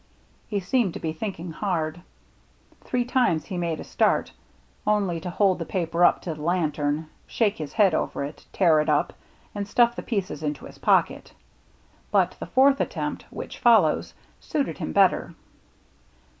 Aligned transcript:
He 0.47 0.59
seemed 0.59 0.95
to 0.95 0.99
be 0.99 1.13
thinking 1.13 1.51
hard. 1.51 2.01
Three 2.83 3.05
times 3.05 3.45
he 3.45 3.55
made 3.55 3.79
a 3.79 3.83
start, 3.83 4.31
only 4.87 5.19
to 5.21 5.29
hold 5.29 5.59
the 5.59 5.65
paper 5.67 6.03
up 6.03 6.23
to 6.23 6.33
the 6.33 6.41
lantern, 6.41 7.07
shake 7.27 7.57
his 7.59 7.73
head 7.73 7.93
over 7.93 8.23
it, 8.23 8.43
tear 8.51 8.79
it 8.79 8.89
up, 8.89 9.13
and 9.53 9.67
stuflF 9.67 9.93
the 9.93 10.01
pieces 10.01 10.41
into 10.41 10.65
his 10.65 10.79
pocket. 10.79 11.33
But 12.09 12.35
the 12.39 12.47
fourth 12.47 12.81
attempt, 12.81 13.27
which 13.29 13.59
follows, 13.59 14.15
suited 14.39 14.79
him 14.79 14.91
better. 14.91 15.35